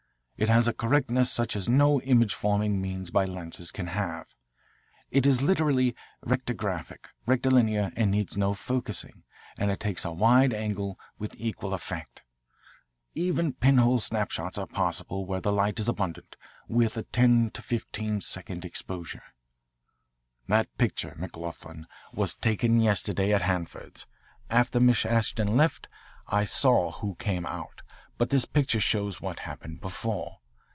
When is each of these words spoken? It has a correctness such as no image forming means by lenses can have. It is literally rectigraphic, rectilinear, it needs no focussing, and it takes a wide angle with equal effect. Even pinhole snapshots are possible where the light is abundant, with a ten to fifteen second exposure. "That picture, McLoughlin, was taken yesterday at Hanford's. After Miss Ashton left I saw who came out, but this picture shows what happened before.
It 0.37 0.49
has 0.49 0.67
a 0.67 0.73
correctness 0.73 1.31
such 1.31 1.55
as 1.55 1.69
no 1.69 2.01
image 2.01 2.33
forming 2.33 2.81
means 2.81 3.11
by 3.11 3.25
lenses 3.25 3.69
can 3.69 3.85
have. 3.85 4.25
It 5.11 5.27
is 5.27 5.43
literally 5.43 5.95
rectigraphic, 6.25 7.09
rectilinear, 7.27 7.91
it 7.95 8.07
needs 8.07 8.35
no 8.39 8.55
focussing, 8.55 9.21
and 9.55 9.69
it 9.69 9.79
takes 9.79 10.03
a 10.03 10.11
wide 10.11 10.51
angle 10.51 10.99
with 11.19 11.35
equal 11.37 11.75
effect. 11.75 12.23
Even 13.13 13.53
pinhole 13.53 13.99
snapshots 13.99 14.57
are 14.57 14.65
possible 14.65 15.27
where 15.27 15.41
the 15.41 15.51
light 15.51 15.79
is 15.79 15.87
abundant, 15.87 16.35
with 16.67 16.97
a 16.97 17.03
ten 17.03 17.51
to 17.51 17.61
fifteen 17.61 18.19
second 18.19 18.65
exposure. 18.65 19.35
"That 20.47 20.75
picture, 20.79 21.13
McLoughlin, 21.19 21.85
was 22.13 22.33
taken 22.33 22.81
yesterday 22.81 23.31
at 23.31 23.43
Hanford's. 23.43 24.07
After 24.49 24.79
Miss 24.79 25.05
Ashton 25.05 25.55
left 25.55 25.87
I 26.27 26.45
saw 26.45 26.93
who 26.93 27.13
came 27.13 27.45
out, 27.45 27.83
but 28.17 28.29
this 28.29 28.45
picture 28.45 28.79
shows 28.79 29.19
what 29.19 29.39
happened 29.39 29.81
before. 29.81 30.37